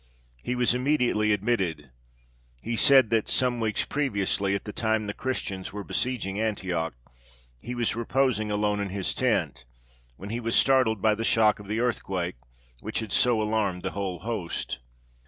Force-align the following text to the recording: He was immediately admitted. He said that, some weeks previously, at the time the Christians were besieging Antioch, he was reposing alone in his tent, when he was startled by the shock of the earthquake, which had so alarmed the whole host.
He 0.41 0.55
was 0.55 0.73
immediately 0.73 1.31
admitted. 1.31 1.91
He 2.59 2.75
said 2.75 3.11
that, 3.11 3.29
some 3.29 3.59
weeks 3.59 3.85
previously, 3.85 4.55
at 4.55 4.65
the 4.65 4.73
time 4.73 5.05
the 5.05 5.13
Christians 5.13 5.71
were 5.71 5.83
besieging 5.83 6.41
Antioch, 6.41 6.95
he 7.59 7.75
was 7.75 7.95
reposing 7.95 8.49
alone 8.49 8.79
in 8.79 8.89
his 8.89 9.13
tent, 9.13 9.63
when 10.17 10.31
he 10.31 10.39
was 10.39 10.55
startled 10.55 11.03
by 11.03 11.13
the 11.13 11.23
shock 11.23 11.59
of 11.59 11.67
the 11.67 11.79
earthquake, 11.79 12.37
which 12.79 12.97
had 12.97 13.13
so 13.13 13.43
alarmed 13.43 13.83
the 13.83 13.91
whole 13.91 14.17
host. 14.21 14.79